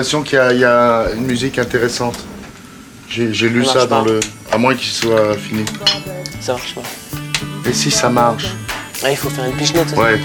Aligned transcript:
l'impression 0.00 0.22
qu'il 0.22 0.58
y, 0.58 0.64
a 0.64 1.10
une 1.14 1.26
musique 1.26 1.58
intéressante. 1.58 2.18
J'ai 3.06 3.48
lu 3.48 3.66
ça, 3.66 3.86
dans 3.86 4.02
le. 4.02 4.18
À 4.50 4.56
moins 4.56 4.74
qu'il 4.74 4.88
soit 4.88 5.34
fini. 5.34 5.64
Ça 6.40 6.52
marche 6.52 6.74
pas. 6.74 6.82
Et 7.68 7.72
si 7.74 7.90
ça 7.90 8.08
marche? 8.08 8.46
Il 9.08 9.16
faut 9.16 9.28
faire 9.28 9.44
une 9.44 9.56
pichenette. 9.56 9.94
Ouais. 9.96 10.18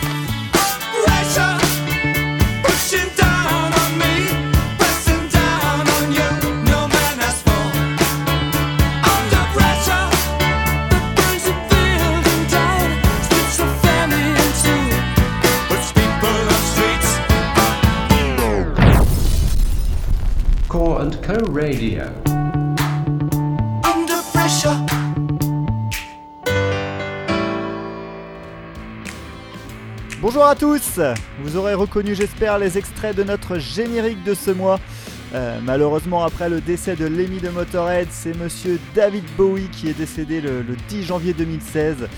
Bonjour 30.21 30.43
à 30.43 30.55
tous 30.55 30.99
Vous 31.39 31.55
aurez 31.55 31.73
reconnu 31.73 32.13
j'espère 32.13 32.59
les 32.59 32.77
extraits 32.77 33.15
de 33.15 33.23
notre 33.23 33.57
générique 33.57 34.21
de 34.25 34.33
ce 34.33 34.51
mois. 34.51 34.81
Euh, 35.33 35.59
malheureusement 35.63 36.25
après 36.25 36.49
le 36.49 36.59
décès 36.59 36.97
de 36.97 37.05
Lemmy 37.05 37.39
de 37.39 37.47
Motorhead, 37.47 38.09
c'est 38.11 38.35
monsieur 38.37 38.77
David 38.93 39.23
Bowie 39.37 39.69
qui 39.69 39.87
est 39.87 39.97
décédé 39.97 40.41
le, 40.41 40.63
10 40.89 41.03
janvier 41.03 41.31
2016. 41.31 42.09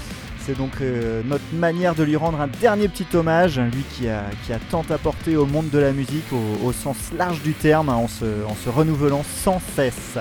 C'est 0.47 0.57
donc 0.57 0.79
euh, 0.79 1.23
notre 1.25 1.43
manière 1.51 1.93
de 1.93 2.03
lui 2.03 2.15
rendre 2.15 2.39
un 2.39 2.47
dernier 2.47 2.87
petit 2.87 3.17
hommage, 3.17 3.59
lui 3.59 3.83
qui 3.91 4.07
a, 4.07 4.23
tant 4.71 4.85
apporté 4.89 5.35
au 5.35 5.45
monde 5.45 5.69
de 5.69 5.77
la 5.77 5.91
musique 5.91 6.23
au, 6.63 6.71
sens 6.71 6.95
large 7.17 7.41
du 7.41 7.51
terme, 7.51 7.89
hein, 7.89 7.95
en, 7.95 8.07
se, 8.07 8.23
en 8.47 8.55
se 8.55 8.69
renouvelant 8.69 9.23
sans 9.43 9.59
cesse. 9.75 10.17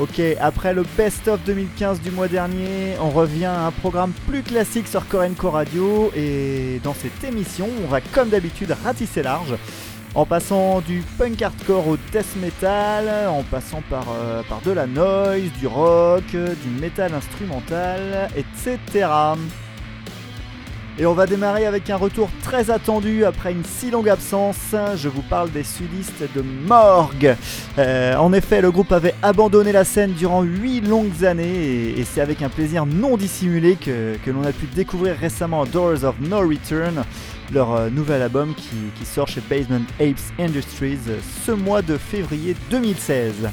Ok, 0.00 0.20
après 0.40 0.74
le 0.74 0.84
Best 0.96 1.28
of 1.28 1.38
2015 1.44 2.00
du 2.00 2.10
mois 2.10 2.26
dernier, 2.26 2.96
on 3.00 3.10
revient 3.10 3.44
à 3.44 3.66
un 3.66 3.70
programme 3.70 4.12
plus 4.26 4.42
classique 4.42 4.88
sur 4.88 5.06
Korenko 5.06 5.50
Radio 5.50 6.10
et 6.16 6.80
dans 6.82 6.94
cette 6.94 7.22
émission, 7.22 7.68
on 7.84 7.86
va 7.86 8.00
comme 8.00 8.28
d'habitude 8.28 8.74
ratisser 8.82 9.22
large 9.22 9.54
en 10.14 10.26
passant 10.26 10.80
du 10.80 11.02
punk 11.18 11.40
hardcore 11.40 11.88
au 11.88 11.96
death 12.12 12.36
metal, 12.40 13.28
en 13.28 13.42
passant 13.42 13.82
par, 13.88 14.04
euh, 14.10 14.42
de 14.64 14.70
la 14.70 14.86
noise, 14.86 15.50
du 15.58 15.66
rock, 15.66 16.24
du 16.30 16.80
metal 16.80 17.14
instrumental, 17.14 18.28
etc. 18.36 19.06
Et 20.98 21.06
on 21.06 21.14
va 21.14 21.24
démarrer 21.24 21.64
avec 21.64 21.88
un 21.88 21.96
retour 21.96 22.28
très 22.42 22.70
attendu 22.70 23.24
après 23.24 23.52
une 23.52 23.64
si 23.64 23.90
longue 23.90 24.10
absence. 24.10 24.74
Je 24.96 25.08
vous 25.08 25.22
parle 25.22 25.50
des 25.50 25.64
sudistes 25.64 26.22
de 26.34 26.42
Morgue. 26.42 27.34
Euh, 27.78 28.14
en 28.16 28.34
effet, 28.34 28.60
le 28.60 28.70
groupe 28.70 28.92
avait 28.92 29.14
abandonné 29.22 29.72
la 29.72 29.84
scène 29.84 30.12
durant 30.12 30.42
8 30.42 30.82
longues 30.82 31.24
années 31.24 31.98
et, 31.98 32.04
c'est 32.04 32.20
avec 32.20 32.42
un 32.42 32.50
plaisir 32.50 32.84
non 32.84 33.16
dissimulé 33.16 33.76
que, 33.76 34.16
l'on 34.26 34.44
a 34.44 34.52
pu 34.52 34.66
découvrir 34.66 35.16
récemment 35.16 35.64
Doors 35.64 36.04
of 36.04 36.16
No 36.20 36.40
Return, 36.40 37.04
leur 37.52 37.74
euh, 37.74 37.90
nouvel 37.90 38.22
album 38.22 38.54
qui, 38.54 39.04
sort 39.04 39.28
chez 39.28 39.42
Basement 39.48 39.84
Apes 40.00 40.32
Industries 40.38 40.98
ce 41.44 41.52
mois 41.52 41.82
de 41.82 41.96
février 41.96 42.56
2016. 42.70 43.50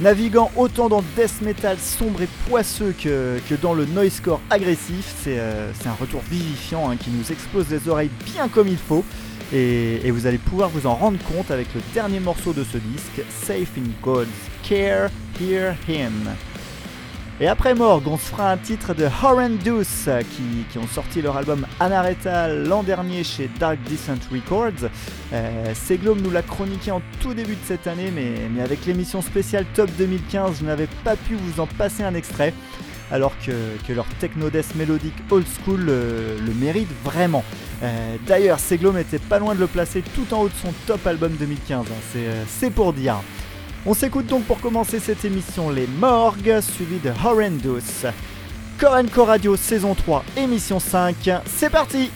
Naviguant 0.00 0.50
autant 0.56 0.88
dans 0.88 1.02
death 1.16 1.40
metal 1.40 1.78
sombre 1.78 2.22
et 2.22 2.28
poisseux 2.48 2.94
que, 3.02 3.38
dans 3.62 3.74
le 3.74 3.86
noisecore 3.86 4.40
agressif, 4.50 5.24
euh, 5.26 5.70
c'est 5.74 5.88
un 5.88 5.94
retour 5.94 6.20
vivifiant 6.30 6.90
hein, 6.90 6.96
qui 6.96 7.10
nous 7.10 7.32
explose 7.32 7.70
les 7.70 7.88
oreilles 7.88 8.10
bien 8.34 8.48
comme 8.48 8.68
il 8.68 8.76
faut. 8.76 9.04
Et, 9.52 10.10
vous 10.10 10.26
allez 10.26 10.38
pouvoir 10.38 10.68
vous 10.68 10.86
en 10.86 10.94
rendre 10.94 11.18
compte 11.24 11.50
avec 11.50 11.72
le 11.74 11.80
dernier 11.94 12.20
morceau 12.20 12.52
de 12.52 12.64
ce 12.64 12.78
disque, 12.78 13.22
Safe 13.30 13.70
in 13.78 13.88
God's 14.02 14.28
Care, 14.62 15.10
Hear 15.40 15.74
Him. 15.88 16.36
Et 17.38 17.48
après 17.48 17.74
Morgue, 17.74 18.08
on 18.08 18.16
se 18.16 18.30
fera 18.30 18.50
un 18.50 18.56
titre 18.56 18.94
de 18.94 19.04
Horrendous 19.04 19.84
qui, 20.30 20.64
qui 20.70 20.78
ont 20.78 20.86
sorti 20.86 21.20
leur 21.20 21.36
album 21.36 21.66
Anareta 21.80 22.48
l'an 22.48 22.82
dernier 22.82 23.24
chez 23.24 23.50
Dark 23.60 23.78
Descent 23.90 24.16
Records. 24.32 24.88
Euh, 25.34 25.74
nous 26.16 26.30
l'a 26.30 26.40
chroniqué 26.40 26.92
en 26.92 27.02
tout 27.20 27.34
début 27.34 27.56
de 27.56 27.64
cette 27.66 27.86
année, 27.86 28.10
mais, 28.10 28.62
avec 28.62 28.86
l'émission 28.86 29.20
spéciale 29.20 29.66
Top 29.74 29.90
2015, 29.98 30.60
je 30.60 30.64
n'avais 30.64 30.88
pas 31.04 31.14
pu 31.14 31.34
vous 31.34 31.60
en 31.60 31.66
passer 31.66 32.02
un 32.02 32.14
extrait. 32.14 32.54
Alors 33.12 33.34
que, 33.38 33.92
leur 33.92 34.06
techno-death 34.18 34.74
mélodique 34.74 35.14
old 35.30 35.46
school 35.46 35.84
le, 35.84 36.52
mérite 36.58 36.88
vraiment. 37.04 37.44
Euh, 37.82 38.16
D'ailleurs, 38.26 38.58
Seglom 38.58 38.96
était 38.96 39.18
pas 39.18 39.38
loin 39.38 39.54
de 39.54 39.60
le 39.60 39.66
placer 39.66 40.02
tout 40.14 40.34
en 40.34 40.40
haut 40.40 40.48
de 40.48 40.54
son 40.54 40.72
top 40.86 41.06
album 41.06 41.32
2015, 41.38 41.84
hein. 41.86 41.92
euh, 42.16 42.44
c'est 42.48 42.70
pour 42.70 42.94
dire. 42.94 43.16
On 43.88 43.94
s'écoute 43.94 44.26
donc 44.26 44.42
pour 44.46 44.60
commencer 44.60 44.98
cette 44.98 45.24
émission 45.24 45.70
Les 45.70 45.86
Morgues, 45.86 46.60
suivi 46.60 46.98
de 46.98 47.10
Horrendous. 47.24 48.08
Corenco 48.80 49.24
Radio 49.24 49.56
saison 49.56 49.94
3, 49.94 50.24
émission 50.36 50.80
5, 50.80 51.30
c'est 51.46 51.70
parti 51.70 52.10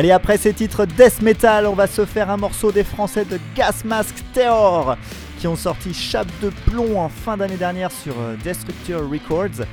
Allez, 0.00 0.12
après 0.12 0.38
ces 0.38 0.54
titres 0.54 0.86
death 0.86 1.20
metal, 1.20 1.66
on 1.66 1.74
va 1.74 1.86
se 1.86 2.06
faire 2.06 2.30
un 2.30 2.38
morceau 2.38 2.72
des 2.72 2.84
Français 2.84 3.26
de 3.26 3.38
Gas 3.54 3.82
Mask 3.84 4.14
Terror 4.32 4.96
qui 5.38 5.46
ont 5.46 5.56
sorti 5.56 5.92
Chape 5.92 6.26
de 6.40 6.48
plomb 6.48 6.98
en 6.98 7.10
fin 7.10 7.36
d'année 7.36 7.58
dernière 7.58 7.92
sur 7.92 8.14
euh, 8.18 8.34
Destructure 8.42 9.02
Records. 9.10 9.66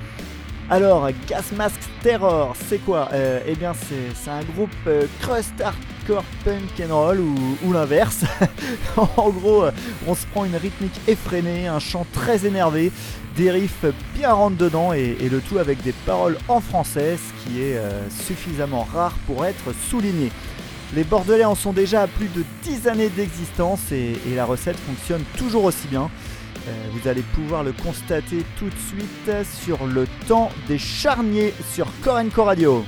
Alors, 0.70 1.08
Gas 1.30 1.46
Mask 1.56 1.80
Terror, 2.04 2.54
c'est 2.68 2.80
quoi? 2.80 3.08
Euh, 3.14 3.40
Eh 3.48 3.56
bien, 3.56 3.72
c'est 3.74 4.30
un 4.30 4.44
groupe 4.44 4.70
euh, 4.88 5.06
crust 5.22 5.54
hardcore 5.62 6.26
punk 6.44 6.84
and 6.86 6.94
roll 6.94 7.22
ou, 7.64 7.72
l'inverse. 7.72 8.26
en 8.98 9.30
gros, 9.30 9.64
on 10.08 10.14
se 10.14 10.26
prend 10.26 10.44
une 10.44 10.58
rythmique 10.58 11.00
effrénée, 11.08 11.70
un 11.70 11.80
chant 11.80 12.06
très 12.12 12.46
énervé, 12.46 12.92
des 13.38 13.52
riffs 13.52 13.86
bien 14.16 14.34
rentre 14.34 14.58
dedans 14.58 14.94
et, 14.94 15.16
le 15.32 15.40
tout 15.40 15.60
avec 15.60 15.82
des 15.84 15.94
paroles 16.06 16.38
en 16.48 16.60
français, 16.60 17.18
ce 17.18 17.44
qui 17.44 17.62
est 17.62 17.80
suffisamment 18.10 18.84
rare 18.84 19.14
pour 19.26 19.46
être 19.46 19.74
souligné. 19.90 20.32
Les 20.96 21.04
Bordelais 21.04 21.46
en 21.46 21.56
sont 21.56 21.74
déjà 21.74 22.02
à 22.02 22.08
plus 22.08 22.28
de 22.28 22.44
10 22.64 22.88
années 22.88 23.10
d'existence 23.10 23.92
et 23.92 24.18
la 24.36 24.46
recette 24.46 24.78
fonctionne 24.78 25.24
toujours 25.38 25.66
aussi 25.66 25.88
bien. 25.88 26.10
Euh, 26.68 26.72
vous 26.92 27.08
allez 27.08 27.22
pouvoir 27.22 27.64
le 27.64 27.72
constater 27.72 28.44
tout 28.60 28.66
de 28.66 28.76
suite 28.90 29.48
sur 29.64 29.86
le 29.88 30.06
temps 30.28 30.50
des 30.68 30.78
charniers 30.78 31.54
sur 31.74 31.88
Corenco 32.04 32.44
Radio. 32.44 32.84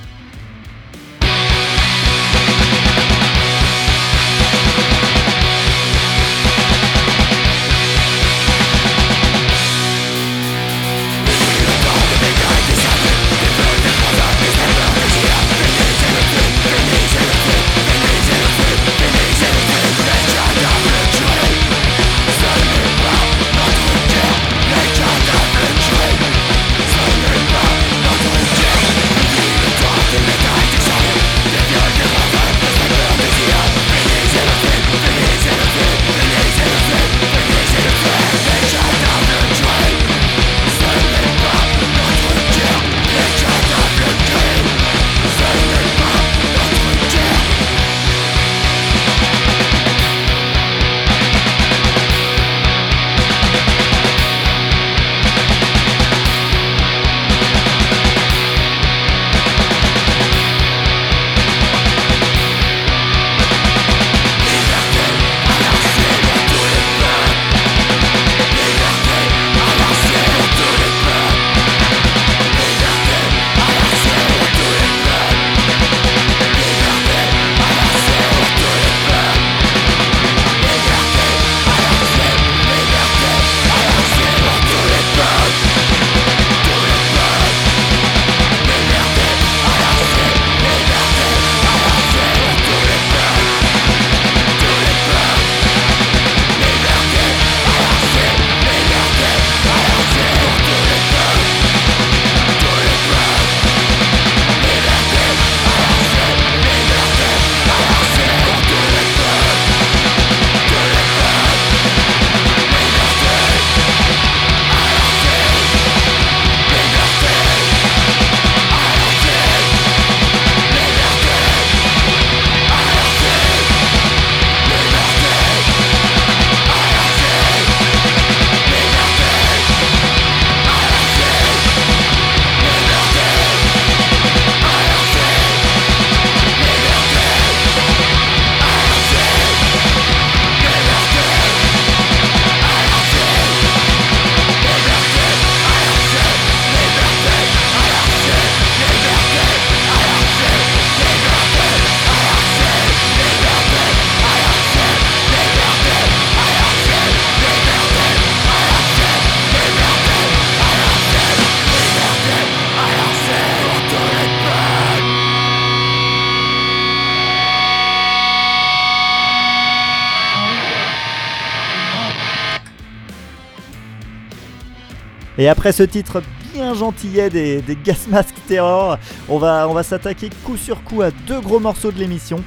Et 175.40 175.48
après 175.48 175.72
ce 175.72 175.82
titre 175.82 176.22
bien 176.52 176.74
gentillet 176.74 177.30
des, 177.30 177.62
Gas 177.82 178.08
Mask 178.10 178.34
Terror, 178.46 178.98
on 179.26 179.38
va, 179.38 179.66
on 179.70 179.72
va 179.72 179.82
s'attaquer 179.82 180.28
coup 180.44 180.58
sur 180.58 180.84
coup 180.84 181.00
à 181.00 181.10
deux 181.10 181.40
gros 181.40 181.58
morceaux 181.58 181.90
de 181.90 181.98
l'émission. 181.98 182.44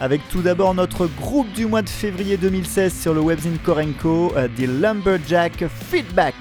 Avec 0.00 0.20
tout 0.28 0.42
d'abord 0.42 0.72
notre 0.72 1.08
groupe 1.08 1.52
du 1.54 1.66
mois 1.66 1.82
de 1.82 1.88
février 1.88 2.36
2016 2.36 2.94
sur 2.96 3.14
le 3.14 3.20
webzine 3.20 3.58
Korenko, 3.58 4.32
euh, 4.36 4.46
The 4.46 4.68
Lumberjack 4.80 5.64
Feedback. 5.90 6.36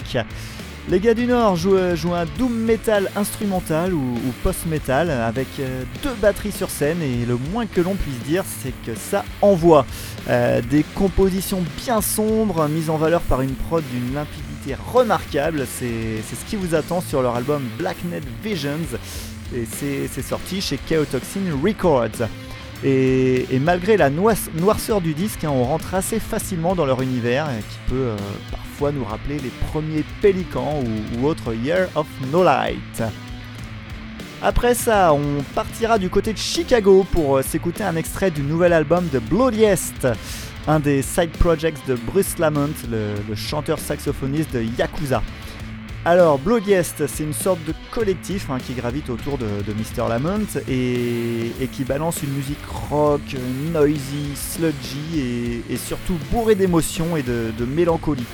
Les 0.90 1.00
gars 1.00 1.16
du 1.16 1.26
Nord 1.26 1.56
jouent, 1.56 1.76
euh, 1.76 1.96
un 2.14 2.26
doom 2.38 2.54
metal 2.54 3.10
instrumental 3.16 3.92
ou, 3.92 4.16
post-metal 4.44 5.10
avec 5.10 5.48
euh, 5.60 5.86
deux 6.04 6.14
batteries 6.22 6.52
sur 6.52 6.70
scène 6.70 7.02
et 7.02 7.26
le 7.26 7.40
moins 7.52 7.66
que 7.66 7.82
l'on 7.82 7.96
puisse 7.96 8.20
dire 8.20 8.44
c'est 8.62 8.74
que 8.86 8.94
ça 8.94 9.26
envoie. 9.42 9.88
des 10.28 10.86
compositions 10.94 11.64
bien 11.84 12.00
sombres 12.02 12.68
mises 12.68 12.92
en 12.92 12.98
valeur 12.98 13.22
par 13.22 13.42
une 13.42 13.56
prod 13.56 13.84
d'une 13.92 14.14
limpidité 14.14 14.55
remarquable. 14.74 15.66
C'est 15.68 16.22
ce 16.24 16.46
qui 16.50 16.56
vous 16.56 16.74
attend 16.74 17.02
sur 17.02 17.22
leur 17.22 17.36
album 17.36 17.64
Blacknet 17.78 18.22
Visions. 18.44 18.98
Et 19.56 19.66
c'est 19.66 20.22
sorti 20.24 20.62
chez 20.62 20.78
Chaotoxin 20.78 21.42
Records. 21.64 22.28
Et, 22.84 23.60
malgré 23.62 23.98
la 23.98 24.10
noirceur 24.10 25.02
du 25.02 25.14
disque, 25.14 25.44
hein, 25.44 25.52
on 25.52 25.64
rentre 25.64 25.96
assez 25.96 26.20
facilement 26.20 26.76
dans 26.76 26.86
leur 26.86 27.02
univers 27.02 27.48
qui 27.70 27.78
peut 27.90 27.96
euh, 27.96 28.18
parfois 28.52 28.92
nous 28.92 29.06
rappeler 29.06 29.40
les 29.40 29.52
premiers 29.72 30.04
Pélicans 30.22 30.84
ou, 31.18 31.26
autres 31.26 31.54
Year 31.54 31.88
of 31.96 32.08
No 32.32 32.44
Light. 32.44 33.04
Après 34.44 34.76
ça, 34.76 35.14
on 35.14 35.42
partira 35.56 35.98
du 35.98 36.10
côté 36.10 36.34
de 36.34 36.38
Chicago 36.38 37.06
pour 37.12 37.38
euh, 37.38 37.42
s'écouter 37.42 37.84
un 37.84 37.96
extrait 37.96 38.30
du 38.30 38.42
nouvel 38.42 38.74
album 38.74 39.08
de 39.12 39.20
Bloodiest 39.20 40.08
un 40.68 40.80
des 40.80 41.02
side 41.02 41.32
projects 41.32 41.86
de 41.88 41.96
Bruce 41.96 42.38
Lamont, 42.40 42.74
le, 42.90 43.36
chanteur 43.36 43.80
saxophoniste 43.80 44.54
de 44.54 44.64
Yakuza. 44.78 45.22
Alors, 46.06 46.38
Bloodiest, 46.38 47.08
c'est 47.08 47.24
une 47.24 47.34
sorte 47.34 47.64
de 47.66 47.74
collectif 47.92 48.50
hein, 48.50 48.58
qui 48.60 48.74
gravite 48.74 49.10
autour 49.10 49.38
de, 49.38 49.46
Mr. 49.46 50.08
Lamont 50.08 50.46
et, 50.70 51.68
qui 51.72 51.84
balance 51.84 52.22
une 52.22 52.32
musique 52.32 52.64
rock, 52.90 53.22
noisy, 53.74 54.36
sludgy 54.36 55.64
et, 55.70 55.78
surtout 55.78 56.18
bourrée 56.32 56.56
d'émotions 56.56 57.18
et 57.18 57.24
de, 57.24 57.66
mélancolie. 57.66 58.26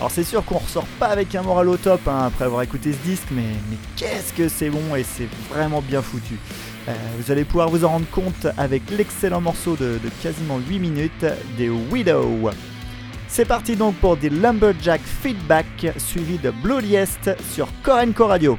Alors 0.00 0.10
c'est 0.10 0.24
sûr 0.24 0.42
qu'on 0.46 0.56
ressort 0.56 0.86
pas 0.98 1.08
avec 1.08 1.34
un 1.34 1.42
moral 1.42 1.68
au 1.68 1.76
top 1.76 2.00
hein, 2.08 2.24
après 2.28 2.46
avoir 2.46 2.62
écouté 2.62 2.94
ce 2.94 3.06
disque, 3.06 3.26
mais, 3.32 3.44
qu'est-ce 3.96 4.32
que 4.32 4.48
c'est 4.48 4.70
bon 4.70 4.96
et 4.96 5.02
c'est 5.02 5.28
vraiment 5.50 5.82
bien 5.82 6.00
foutu. 6.00 6.38
Euh, 6.88 6.94
vous 7.18 7.30
allez 7.30 7.44
pouvoir 7.44 7.68
vous 7.68 7.84
en 7.84 7.90
rendre 7.90 8.08
compte 8.10 8.46
avec 8.56 8.82
l'excellent 8.90 9.42
morceau 9.42 9.76
de, 9.76 10.00
quasiment 10.22 10.56
8 10.56 10.78
minutes 10.78 11.26
des 11.58 11.68
Widow. 11.68 12.48
C'est 13.28 13.44
parti 13.44 13.76
donc 13.76 13.94
pour 13.96 14.16
des 14.16 14.30
Lumberjack 14.30 15.02
Feedback 15.02 15.66
suivi 15.98 16.38
de 16.38 16.50
Bloodiest 16.50 17.36
sur 17.52 17.68
Korenko 17.82 18.26
Radio. 18.26 18.56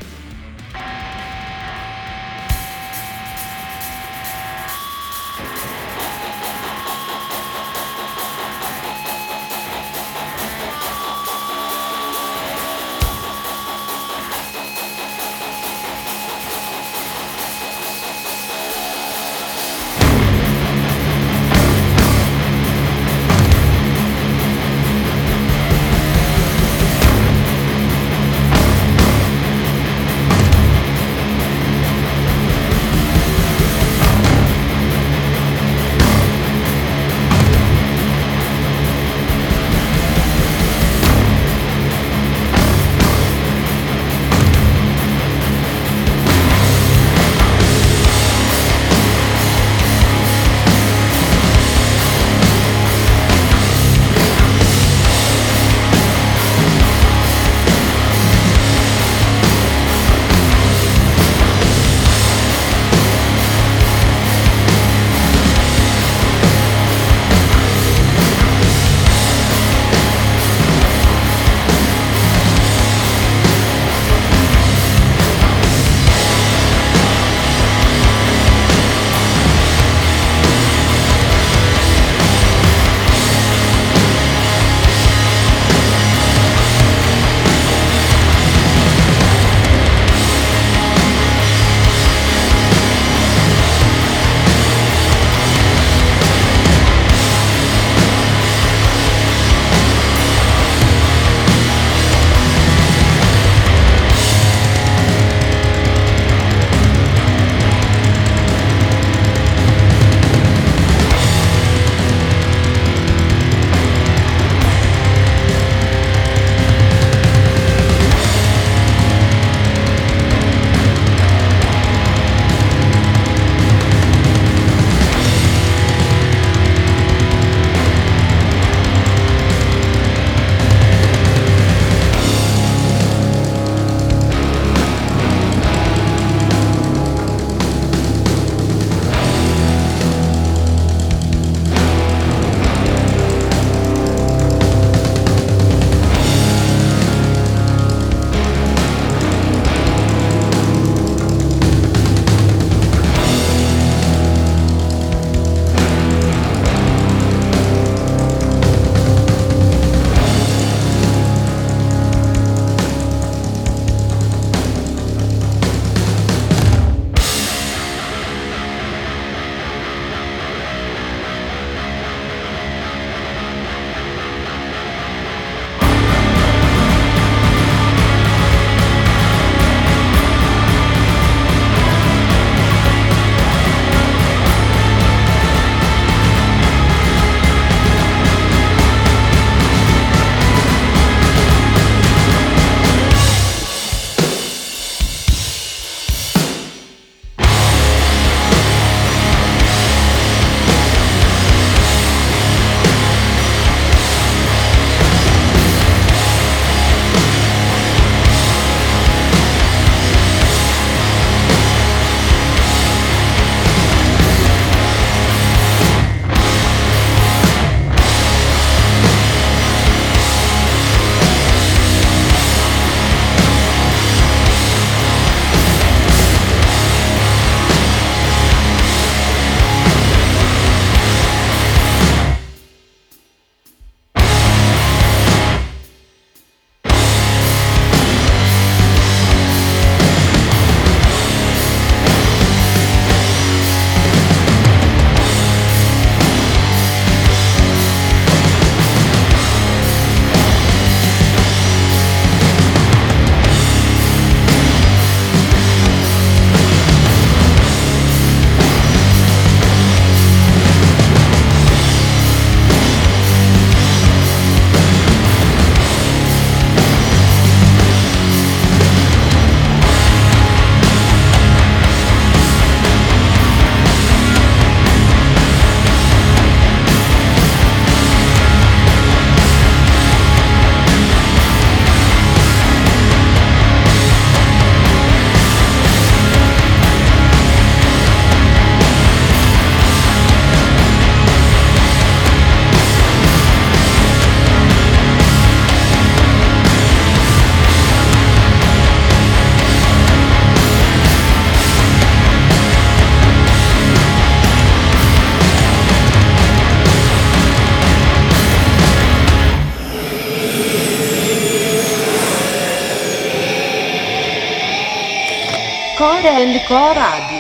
Co 316.42 316.94
Radio. 316.94 317.31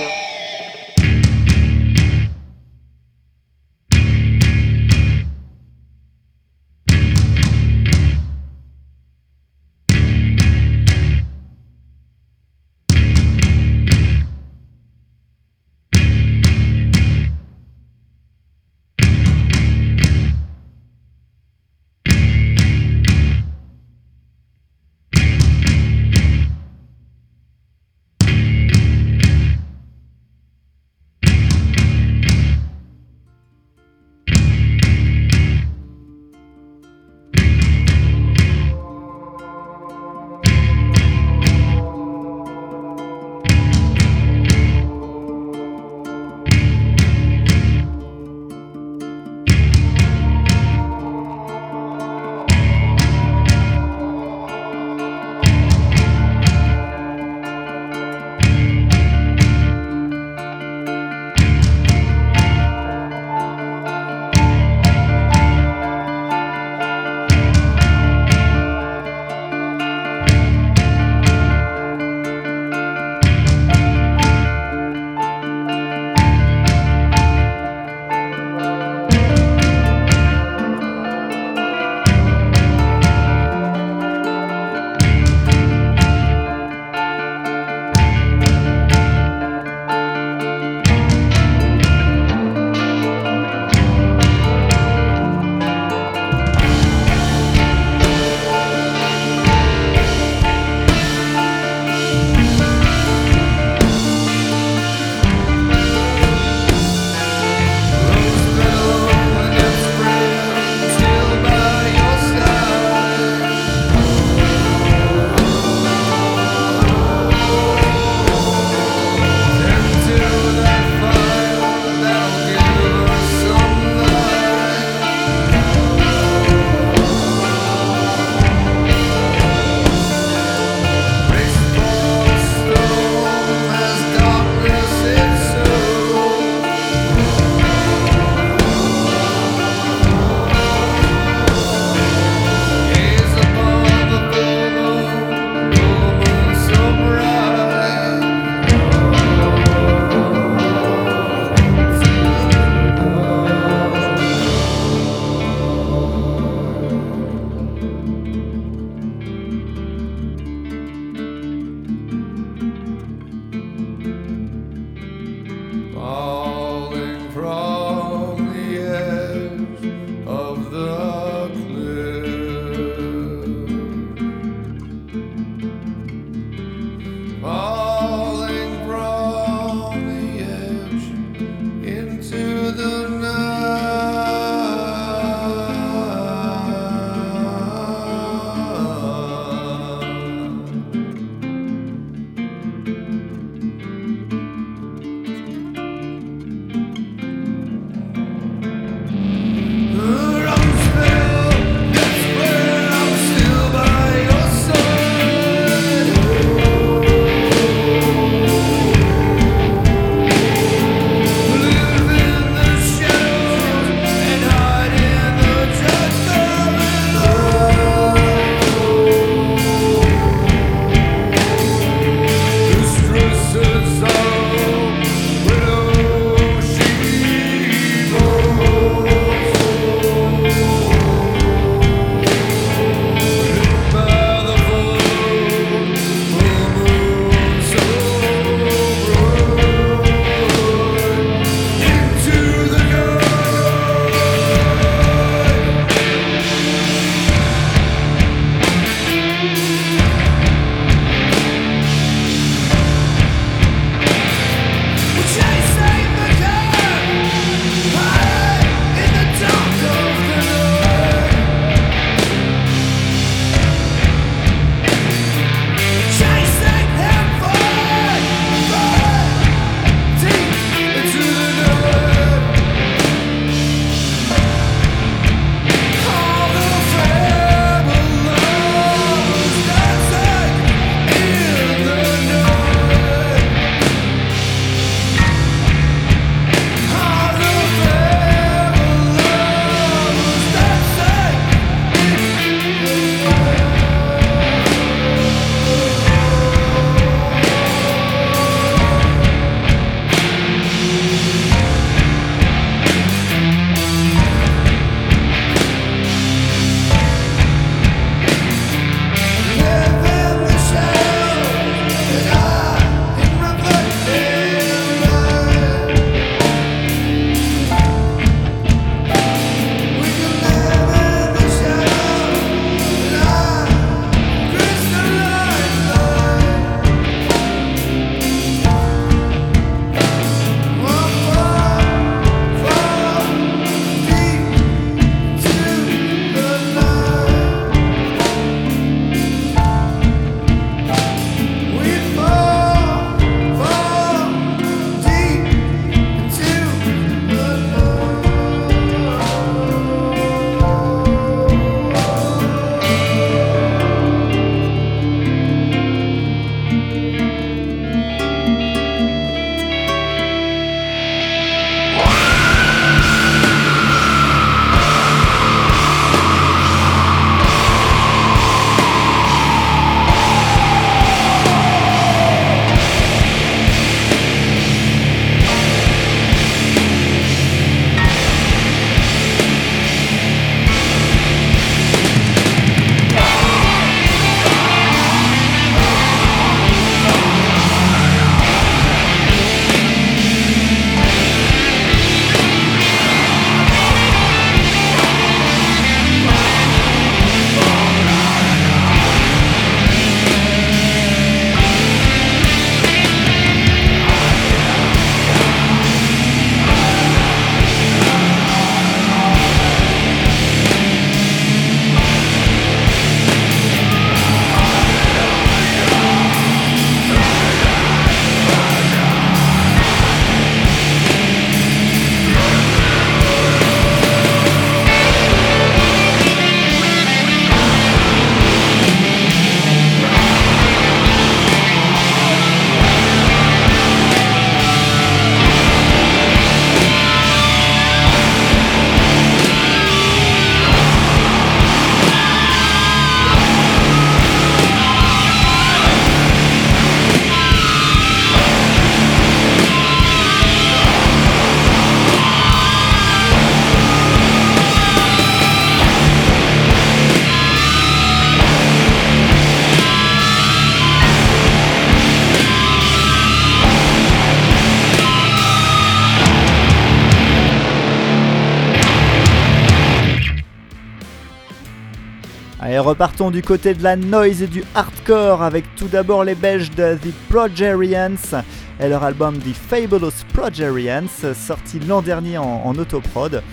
Repartons 472.91 473.31
du 473.31 473.41
côté 473.41 473.73
de 473.73 473.83
la 473.83 473.95
noise 473.95 474.43
et 474.43 474.47
du 474.47 474.65
hardcore 474.75 475.43
avec 475.43 475.63
tout 475.77 475.87
d'abord 475.87 476.25
les 476.25 476.35
Belges 476.35 476.71
de 476.71 476.95
The 476.95 477.13
Progerians 477.29 478.41
et 478.81 478.89
leur 478.89 479.05
album 479.05 479.37
The 479.37 479.53
Fabulous 479.53 480.11
Progerians, 480.33 481.07
sorti 481.33 481.79
l'an 481.79 482.01
dernier 482.01 482.37
en, 482.37 482.75
autoprod. 482.77 483.43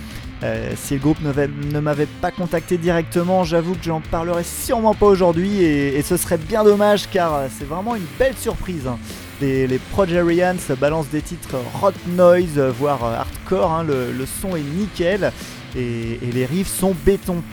Euh, 0.42 0.72
si 0.74 0.94
le 0.94 1.00
groupe 1.00 1.18
ne 1.20 1.78
m'avait 1.78 2.08
pas 2.20 2.32
contacté 2.32 2.78
directement, 2.78 3.44
j'avoue 3.44 3.74
que 3.74 3.84
j'en 3.84 4.00
parlerai 4.00 4.42
sûrement 4.42 4.94
pas 4.94 5.06
aujourd'hui 5.06 5.62
et, 5.62 6.02
ce 6.02 6.16
serait 6.16 6.38
bien 6.38 6.64
dommage 6.64 7.08
car 7.08 7.34
euh, 7.34 7.46
c'est 7.56 7.68
vraiment 7.68 7.94
une 7.94 8.06
belle 8.18 8.36
surprise. 8.36 8.88
Hein. 8.88 8.98
Les, 9.40 9.68
les 9.68 9.78
Progerians 9.78 10.56
balancent 10.80 11.10
des 11.10 11.22
titres 11.22 11.58
rock 11.80 11.94
noise, 12.08 12.58
voire 12.76 13.04
euh, 13.04 13.14
hardcore, 13.14 13.70
hein. 13.70 13.84
le, 13.84 14.26
son 14.26 14.56
est 14.56 14.62
nickel 14.62 15.30
et 15.76 16.18
les 16.34 16.44
riffs 16.44 16.66
sont 16.66 16.96
béton. 17.06 17.44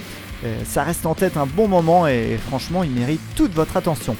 Euh, 0.45 0.59
ça 0.65 0.83
reste 0.83 1.05
en 1.05 1.15
tête 1.15 1.37
un 1.37 1.47
bon 1.47 1.67
moment 1.67 2.07
et 2.07 2.37
franchement 2.37 2.83
il 2.83 2.91
mérite 2.91 3.21
toute 3.35 3.53
votre 3.53 3.77
attention. 3.77 4.15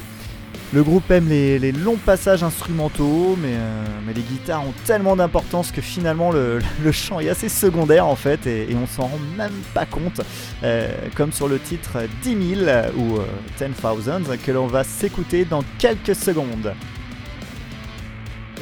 Le 0.72 0.82
groupe 0.82 1.08
aime 1.12 1.28
les, 1.28 1.70
longs 1.70 1.96
passages 1.96 2.42
instrumentaux, 2.42 3.38
euh, 3.44 3.84
mais, 4.04 4.12
les 4.12 4.22
guitares 4.22 4.66
ont 4.66 4.74
tellement 4.84 5.14
d'importance 5.14 5.70
que 5.70 5.80
finalement 5.80 6.32
le, 6.32 6.60
chant 6.92 7.20
est 7.20 7.28
assez 7.28 7.48
secondaire 7.48 8.06
en 8.06 8.16
fait 8.16 8.44
et, 8.48 8.74
on 8.74 8.86
s'en 8.88 9.04
rend 9.04 9.20
même 9.36 9.52
pas 9.72 9.86
compte, 9.86 10.20
euh, 10.64 10.88
comme 11.14 11.30
sur 11.30 11.46
le 11.46 11.60
titre 11.60 11.98
10 12.22 12.56
000 12.64 12.70
ou 12.98 13.18
10,000 13.58 14.38
que 14.44 14.50
l'on 14.50 14.66
va 14.66 14.82
s'écouter 14.82 15.44
dans 15.44 15.62
quelques 15.78 16.16
secondes. 16.16 16.74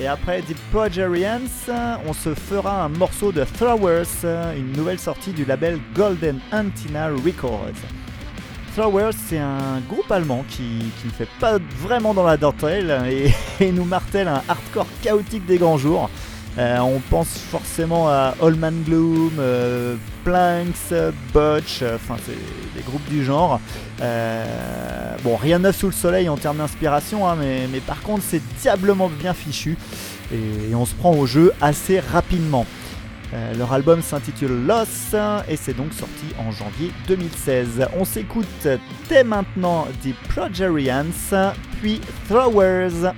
Et 0.01 0.09
après 0.09 0.43
The 0.43 0.57
Progerians, 0.73 1.71
on 2.07 2.13
se 2.13 2.35
fera 2.35 2.85
un 2.85 2.89
morceau 2.89 3.31
de 3.31 3.45
Throwers, 3.45 4.25
une 4.57 4.73
nouvelle 4.73 4.99
sortie 4.99 5.33
du 5.33 5.45
label 5.45 5.79
Golden 5.95 6.41
Antenna 6.53 7.09
Records. 7.09 7.79
Throwers, 8.75 9.13
c'est 9.13 9.39
un 9.39 9.81
groupe 9.89 10.11
allemand 10.11 10.45
qui, 10.49 10.93
ne 11.05 11.11
fait 11.11 11.29
pas 11.39 11.59
vraiment 11.81 12.13
dans 12.13 12.27
la 12.27 12.37
dentelle 12.37 12.93
et, 13.61 13.71
nous 13.71 13.85
martèle 13.85 14.27
un 14.27 14.43
hardcore 14.49 14.89
chaotique 15.01 15.47
des 15.47 15.59
grands 15.59 15.79
jours. 15.79 16.11
Euh, 16.57 16.79
on 16.79 17.01
pense 17.01 17.37
forcément 17.37 18.09
à 18.09 18.35
Allman 18.41 18.83
Gloom, 18.85 19.33
euh, 19.39 19.97
Planks, 20.23 20.95
Butch, 21.33 21.81
euh, 21.83 21.97
enfin 21.97 22.17
c'est 22.25 22.37
des 22.77 22.83
groupes 22.83 23.09
du 23.09 23.25
genre. 23.25 23.61
bon, 23.99 25.37
rien 25.37 25.59
de 25.59 25.65
neuf 25.65 25.77
sous 25.77 25.87
le 25.87 25.93
soleil 25.93 26.29
en 26.29 26.37
termes 26.37 26.59
d'inspiration, 26.59 27.29
hein, 27.29 27.37
mais, 27.37 27.81
par 27.81 28.01
contre 28.03 28.23
c'est 28.23 28.43
diablement 28.61 29.09
bien 29.09 29.35
fichu 29.35 29.77
et, 30.33 30.75
on 30.75 30.85
se 30.87 30.95
prend 30.95 31.13
au 31.15 31.27
jeu 31.27 31.53
assez 31.61 31.99
rapidement. 31.99 32.67
leur 33.59 33.73
album 33.73 34.01
s'intitule 34.01 34.65
Loss 34.65 35.17
et 35.49 35.57
c'est 35.57 35.77
donc 35.77 35.93
sorti 35.93 36.27
en 36.39 36.53
janvier 36.53 36.93
2016. 37.09 37.89
On 37.99 38.05
s'écoute 38.05 38.69
dès 39.09 39.25
maintenant 39.25 39.89
The 40.05 40.15
Progerians, 40.29 41.53
puis 41.81 42.01
Throwers. 42.29 43.13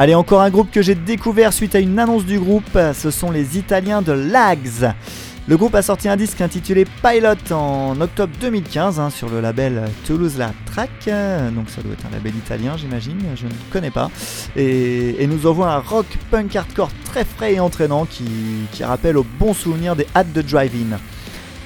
Allez, 0.00 0.14
encore 0.14 0.42
un 0.42 0.50
groupe 0.50 0.70
que 0.70 0.80
j'ai 0.80 0.94
découvert 0.94 1.52
suite 1.52 1.74
à 1.74 1.80
une 1.80 1.98
annonce 1.98 2.24
du 2.24 2.38
groupe, 2.38 2.78
ce 2.94 3.10
sont 3.10 3.32
les 3.32 3.58
Italiens 3.58 4.00
de 4.00 4.12
Lags. 4.12 4.94
Le 5.48 5.56
groupe 5.56 5.74
a 5.74 5.82
sorti 5.82 6.08
un 6.08 6.14
disque 6.14 6.40
intitulé 6.40 6.84
Pilot 7.02 7.52
en 7.52 8.00
octobre 8.00 8.32
2015 8.40 9.00
hein, 9.00 9.10
sur 9.10 9.28
le 9.28 9.40
label 9.40 9.90
Toulouse 10.06 10.38
La 10.38 10.52
Track, 10.66 11.10
donc 11.52 11.68
ça 11.68 11.82
doit 11.82 11.94
être 11.94 12.06
un 12.06 12.14
label 12.14 12.36
italien 12.36 12.76
j'imagine, 12.76 13.18
je 13.34 13.46
ne 13.46 13.50
connais 13.72 13.90
pas, 13.90 14.08
et, 14.54 15.26
nous 15.26 15.48
envoie 15.48 15.72
un 15.72 15.78
rock 15.78 16.06
punk 16.30 16.54
hardcore 16.54 16.90
très 17.04 17.24
frais 17.24 17.54
et 17.54 17.60
entraînant 17.60 18.06
qui, 18.06 18.84
rappelle 18.84 19.16
au 19.16 19.26
bon 19.40 19.52
souvenir 19.52 19.96
des 19.96 20.06
hâtes 20.14 20.32
de 20.32 20.42
drive-in. 20.42 20.96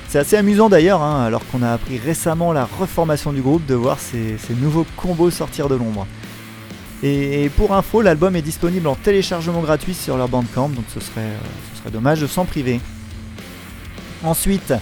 C'est 0.08 0.20
assez 0.20 0.38
amusant 0.38 0.70
d'ailleurs, 0.70 1.02
hein, 1.02 1.22
alors 1.22 1.46
qu'on 1.48 1.62
a 1.62 1.70
appris 1.70 1.98
récemment 1.98 2.54
la 2.54 2.64
reformation 2.64 3.30
du 3.30 3.42
groupe, 3.42 3.66
de 3.66 3.74
voir 3.74 3.98
ces, 3.98 4.38
nouveaux 4.58 4.86
combos 4.96 5.30
sortir 5.30 5.68
de 5.68 5.74
l'ombre. 5.74 6.06
Et, 7.02 7.50
pour 7.56 7.74
info, 7.74 8.00
l'album 8.00 8.36
est 8.36 8.42
disponible 8.42 8.86
en 8.86 8.94
téléchargement 8.94 9.60
gratuit 9.60 9.94
sur 9.94 10.16
leur 10.16 10.28
bandcamp, 10.28 10.68
donc 10.68 10.84
ce 10.94 11.00
serait, 11.00 11.20
euh, 11.20 11.38
ce 11.72 11.80
serait 11.80 11.90
dommage 11.90 12.20
de 12.20 12.28
s'en 12.28 12.44
priver. 12.44 12.80
Ensuite, 14.22 14.72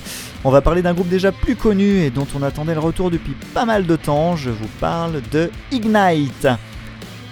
on 0.45 0.51
va 0.51 0.61
parler 0.61 0.83
d'un 0.83 0.93
groupe 0.93 1.09
déjà 1.09 1.33
plus 1.33 1.57
connu 1.57 2.01
et 2.01 2.11
dont 2.11 2.27
on 2.35 2.43
attendait 2.43 2.75
le 2.75 2.81
retour 2.81 3.11
depuis 3.11 3.35
pas 3.55 3.65
mal 3.65 3.87
de 3.87 3.97
temps. 3.97 4.37
Je 4.37 4.51
vous 4.51 4.69
parle 4.81 5.23
de 5.33 5.51
Ignite. 5.73 6.47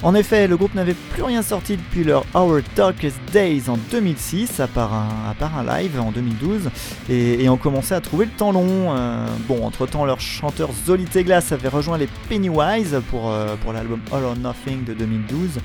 En 0.04 0.14
effet, 0.14 0.46
le 0.46 0.56
groupe 0.56 0.74
n'avait 0.74 0.94
plus 0.94 1.24
rien 1.24 1.42
sorti 1.42 1.76
depuis 1.76 2.04
leur 2.04 2.24
Our 2.32 2.60
Darkest 2.76 3.18
Days 3.32 3.64
en 3.68 3.76
2006, 3.90 4.60
à 4.60 4.68
part 4.68 4.92
un, 4.94 5.64
live 5.64 5.98
en 6.00 6.12
2012, 6.12 6.70
et, 7.10 7.48
on 7.48 7.56
commençait 7.56 7.96
à 7.96 8.00
trouver 8.00 8.26
le 8.26 8.30
temps 8.30 8.52
long. 8.52 8.94
Euh, 8.94 9.26
bon, 9.48 9.66
entre-temps, 9.66 10.04
leur 10.04 10.20
chanteur 10.20 10.70
Zoli 10.86 11.04
Teglas 11.04 11.48
avait 11.50 11.68
rejoint 11.68 11.98
les 11.98 12.08
Pennywise 12.28 13.00
pour, 13.10 13.30
euh, 13.30 13.56
l'album 13.72 14.00
All 14.12 14.24
or 14.24 14.36
Nothing 14.36 14.84
de 14.84 14.94
2012. 14.94 15.58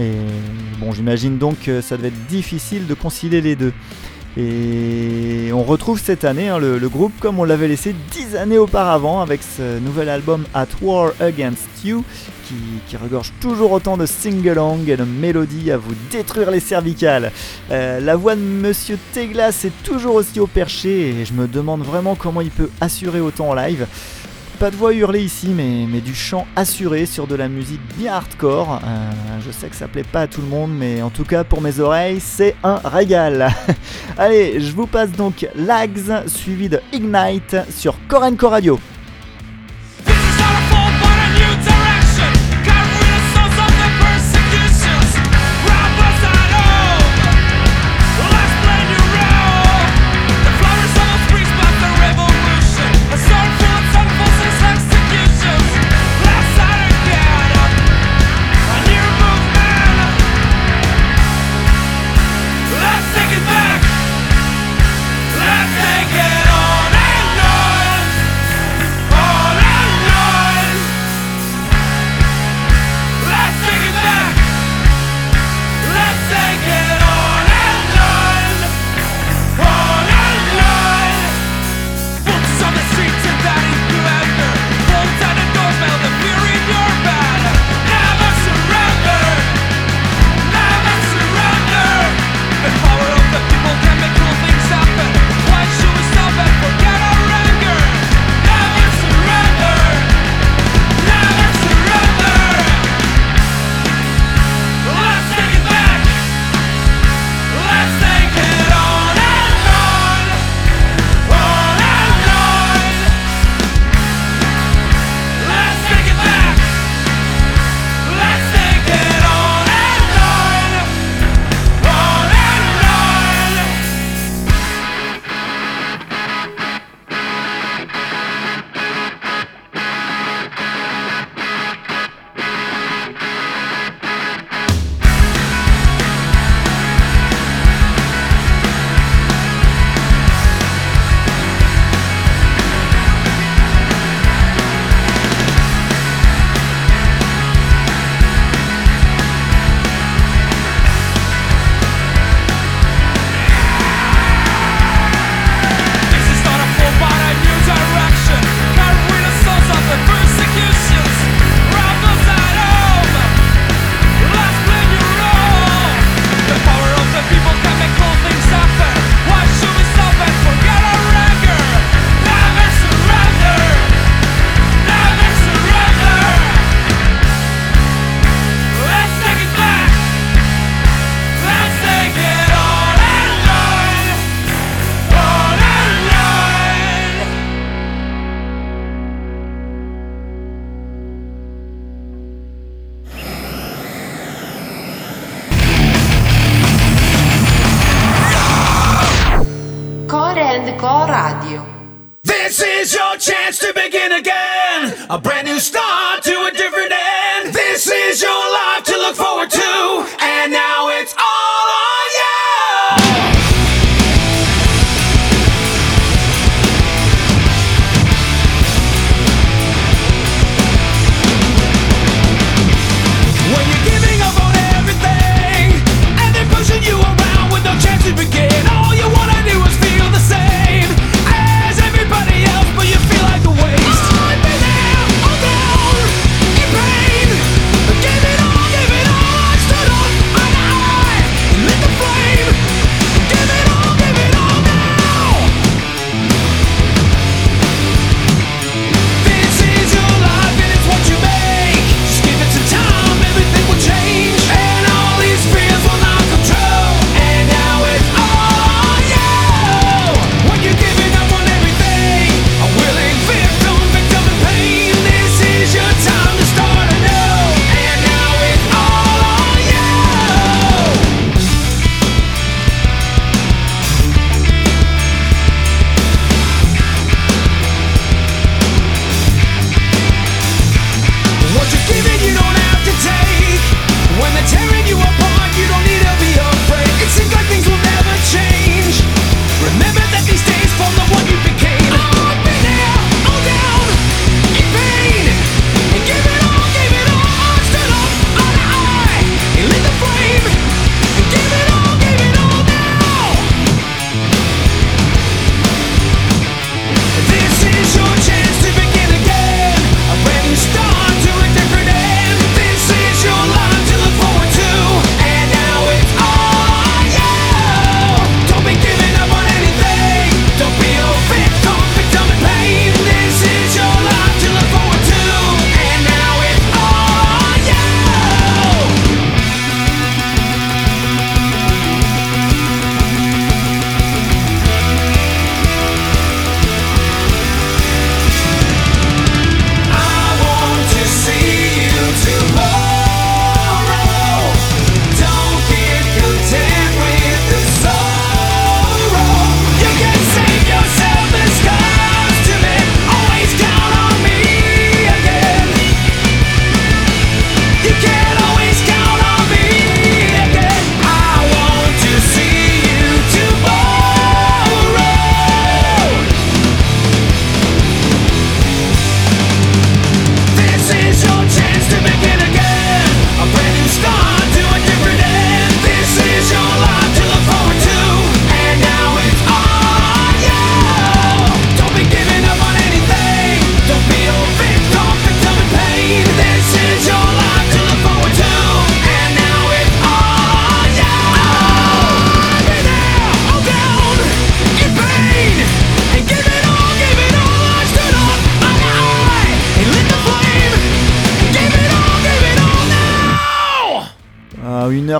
Et 0.00 0.12
bon, 0.80 0.92
j'imagine 0.92 1.38
donc 1.38 1.60
que 1.60 1.80
ça 1.80 1.96
devait 1.96 2.08
être 2.08 2.26
difficile 2.26 2.88
de 2.88 2.94
concilier 2.94 3.40
les 3.40 3.54
deux. 3.54 3.72
Et 4.36 5.50
on 5.52 5.64
retrouve 5.64 6.00
cette 6.00 6.24
année 6.24 6.48
hein, 6.48 6.58
le, 6.58 6.88
groupe 6.88 7.12
comme 7.18 7.40
on 7.40 7.44
l'avait 7.44 7.66
laissé 7.66 7.94
dix 8.12 8.36
années 8.36 8.58
auparavant 8.58 9.20
avec 9.20 9.40
ce 9.42 9.78
nouvel 9.80 10.08
album 10.08 10.44
At 10.54 10.68
War 10.80 11.12
Against 11.20 11.68
You 11.84 12.04
qui, 12.86 12.96
regorge 12.96 13.32
toujours 13.40 13.72
autant 13.72 13.96
de 13.96 14.06
sing-along 14.06 14.88
et 14.88 14.96
de 14.96 15.04
mélodies 15.04 15.70
à 15.70 15.76
vous 15.76 15.94
détruire 16.10 16.50
les 16.50 16.60
cervicales. 16.60 17.32
Euh, 17.70 18.00
la 18.00 18.16
voix 18.16 18.34
de 18.34 18.40
Monsieur 18.40 18.98
Teglas 19.12 19.62
est 19.64 19.82
toujours 19.82 20.16
aussi 20.16 20.40
au 20.40 20.46
perché 20.46 21.10
et 21.10 21.24
je 21.24 21.32
me 21.32 21.46
demande 21.46 21.82
vraiment 21.82 22.14
comment 22.14 22.40
il 22.40 22.50
peut 22.50 22.70
assurer 22.80 23.20
autant 23.20 23.50
en 23.50 23.54
live. 23.54 23.86
Pas 24.58 24.72
de 24.72 24.76
voix 24.76 24.92
hurlée 24.92 25.22
ici, 25.22 25.48
mais, 25.54 26.00
du 26.00 26.16
chant 26.16 26.44
assuré 26.56 27.06
sur 27.06 27.28
de 27.28 27.36
la 27.36 27.48
musique 27.48 27.80
bien 27.96 28.14
hardcore. 28.14 28.80
Euh, 28.82 29.10
je 29.46 29.52
sais 29.52 29.68
que 29.68 29.76
ça 29.76 29.86
plaît 29.86 30.02
pas 30.02 30.22
à 30.22 30.26
tout 30.26 30.40
le 30.40 30.48
monde, 30.48 30.72
mais 30.76 31.00
en 31.02 31.10
tout 31.10 31.24
cas 31.24 31.44
pour 31.44 31.60
mes 31.60 31.78
oreilles, 31.78 32.18
c'est 32.20 32.56
un 32.64 32.80
régal. 32.84 33.54
Allez, 34.18 34.60
je 34.60 34.72
vous 34.72 34.86
passe 34.86 35.12
donc 35.12 35.46
Lags 35.54 36.26
suivi 36.26 36.68
de 36.68 36.80
Ignite 36.92 37.56
sur 37.70 37.94
Korenko 38.08 38.48
Radio. 38.48 38.80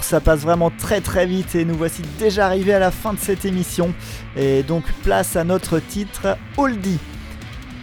Ça 0.08 0.20
passe 0.20 0.40
vraiment 0.40 0.70
très 0.70 1.02
très 1.02 1.26
vite 1.26 1.54
et 1.54 1.66
nous 1.66 1.74
voici 1.74 2.00
déjà 2.18 2.46
arrivés 2.46 2.72
à 2.72 2.78
la 2.78 2.90
fin 2.90 3.12
de 3.12 3.18
cette 3.18 3.44
émission. 3.44 3.92
Et 4.36 4.62
donc 4.62 4.84
place 5.04 5.36
à 5.36 5.44
notre 5.44 5.80
titre 5.80 6.38
Oldie. 6.56 6.98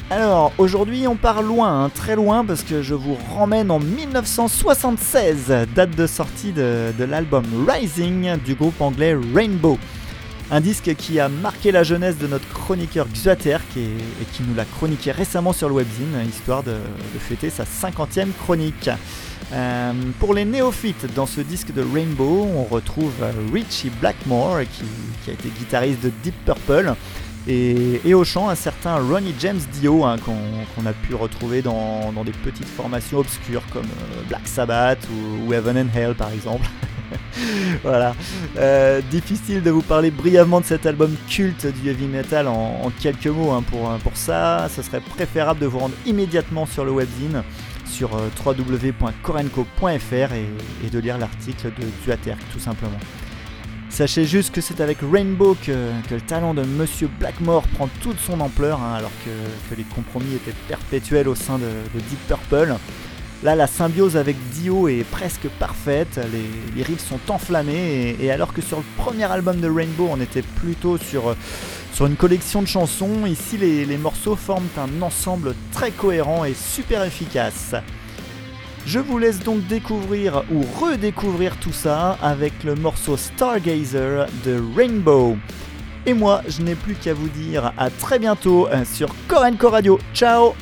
Alors 0.09 0.51
aujourd'hui 0.57 1.07
on 1.07 1.17
part 1.17 1.43
loin, 1.43 1.84
hein, 1.84 1.91
très 1.93 2.15
loin 2.15 2.43
parce 2.43 2.63
que 2.63 2.82
je 2.82 2.95
vous 2.95 3.15
ramène 3.38 3.69
en 3.69 3.78
1976, 3.78 5.53
date 5.76 5.95
de 5.95 6.07
sortie 6.07 6.51
de, 6.51 6.91
l'album 6.97 7.45
Rising 7.67 8.38
du 8.38 8.55
groupe 8.55 8.82
anglais 8.82 9.15
Rainbow. 9.36 9.78
Un 10.51 10.61
disque 10.61 10.93
qui 10.95 11.19
a 11.19 11.27
marqué 11.27 11.71
la 11.71 11.83
jeunesse 11.83 12.17
de 12.17 12.27
notre 12.27 12.47
chroniqueur 12.49 13.07
Xuater 13.11 13.59
et, 13.77 14.25
qui 14.33 14.43
nous 14.43 14.53
l'a 14.53 14.65
chroniqué 14.65 15.11
récemment 15.11 15.53
sur 15.53 15.69
le 15.69 15.75
webzine, 15.75 16.15
histoire 16.27 16.61
de, 16.61 16.75
fêter 17.19 17.49
sa 17.49 17.63
50e 17.63 18.31
chronique. 18.43 18.89
Euh, 19.53 19.93
pour 20.19 20.33
les 20.33 20.45
néophytes, 20.45 21.13
dans 21.15 21.25
ce 21.25 21.41
disque 21.41 21.73
de 21.73 21.81
Rainbow, 21.81 22.47
on 22.55 22.63
retrouve 22.63 23.13
Richie 23.51 23.91
Blackmore 23.99 24.61
qui 25.23 25.29
a 25.31 25.33
été 25.33 25.49
guitariste 25.49 26.03
de 26.03 26.11
Deep 26.23 26.35
Purple. 26.45 26.95
Et, 27.47 28.13
au 28.15 28.23
chant, 28.23 28.49
un 28.49 28.55
certain 28.55 28.97
Ronnie 28.97 29.35
James 29.39 29.59
Dio, 29.73 30.03
hein, 30.03 30.15
qu'on 30.17 30.85
a 30.85 30.93
pu 30.93 31.13
retrouver 31.13 31.61
dans, 31.61 32.11
des 32.23 32.31
petites 32.31 32.67
formations 32.67 33.19
obscures 33.19 33.61
comme 33.71 33.85
euh, 33.85 34.23
Black 34.27 34.47
Sabbath 34.47 35.07
ou, 35.45 35.53
Heaven 35.53 35.77
and 35.77 35.95
Hell 35.95 36.15
par 36.15 36.31
exemple. 36.31 36.67
voilà. 37.83 38.15
Euh, 38.57 39.01
difficile 39.11 39.61
de 39.61 39.71
vous 39.71 39.81
parler 39.81 40.11
brièvement 40.11 40.61
de 40.61 40.65
cet 40.65 40.85
album 40.85 41.15
culte 41.29 41.67
du 41.81 41.89
heavy 41.89 42.07
metal 42.07 42.47
en, 42.47 42.91
quelques 42.99 43.27
mots. 43.27 43.51
Hein, 43.51 43.63
pour, 43.69 43.89
pour 44.03 44.15
ça, 44.15 44.67
ce 44.73 44.81
serait 44.81 45.01
préférable 45.01 45.59
de 45.59 45.65
vous 45.65 45.79
rendre 45.79 45.95
immédiatement 46.05 46.65
sur 46.65 46.85
le 46.85 46.91
webzine 46.91 47.43
sur 47.85 48.15
euh, 48.15 48.29
www.korenko.fr 48.43 50.33
et, 50.33 50.49
et, 50.85 50.89
de 50.89 50.99
lire 50.99 51.17
l'article 51.17 51.71
de 51.79 51.85
Duaterk 52.03 52.39
tout 52.51 52.59
simplement. 52.59 52.99
Sachez 53.95 54.25
juste 54.25 54.53
que 54.53 54.59
c'est 54.59 54.81
avec 54.81 54.97
Rainbow 55.01 55.55
que, 55.65 55.89
le 56.11 56.19
talent 56.19 56.53
de 56.53 56.63
Monsieur 56.63 57.09
Blackmore 57.17 57.63
prend 57.75 57.87
toute 58.01 58.19
son 58.19 58.41
ampleur, 58.41 58.81
hein, 58.81 58.95
alors 58.97 59.11
que, 59.23 59.75
les 59.75 59.83
compromis 59.83 60.35
étaient 60.35 60.55
perpétuels 60.67 61.29
au 61.29 61.35
sein 61.35 61.57
de, 61.57 61.69
Deep 61.93 62.19
Purple. 62.27 62.75
Là, 63.43 63.55
la 63.55 63.67
symbiose 63.67 64.17
avec 64.17 64.38
Dio 64.51 64.88
est 64.88 65.03
presque 65.03 65.47
parfaite, 65.59 66.19
les, 66.75 66.83
riffs 66.83 67.05
sont 67.05 67.19
enflammés, 67.29 68.15
et, 68.19 68.31
alors 68.31 68.53
que 68.53 68.61
sur 68.61 68.77
le 68.77 68.83
premier 68.97 69.25
album 69.25 69.59
de 69.59 69.69
Rainbow, 69.69 70.07
on 70.09 70.19
était 70.21 70.41
plutôt 70.41 70.97
sur, 70.97 71.36
sur 71.93 72.05
une 72.05 72.15
collection 72.15 72.61
de 72.61 72.67
chansons, 72.67 73.25
ici 73.25 73.57
les, 73.57 73.97
morceaux 73.97 74.36
forment 74.36 74.67
un 74.77 75.01
ensemble 75.01 75.53
très 75.71 75.91
cohérent 75.91 76.45
et 76.45 76.53
super 76.53 77.03
efficace. 77.03 77.75
Je 78.86 78.99
vous 78.99 79.17
laisse 79.17 79.39
donc 79.39 79.65
découvrir 79.67 80.43
ou 80.51 80.61
redécouvrir 80.79 81.57
tout 81.57 81.73
ça 81.73 82.17
avec 82.21 82.63
le 82.63 82.75
morceau 82.75 83.17
Stargazer 83.17 84.27
de 84.45 84.61
Rainbow. 84.75 85.38
Et 86.05 86.13
moi, 86.13 86.41
je 86.47 86.61
n'ai 86.61 86.75
plus 86.75 86.93
qu'à 86.93 87.15
vous 87.15 87.29
dire 87.29 87.73
à 87.77 87.89
très 87.89 88.19
bientôt 88.19 88.67
sur 88.86 89.09
Corenco 89.27 89.69
Radio. 89.69 89.99
Ciao 90.13 90.53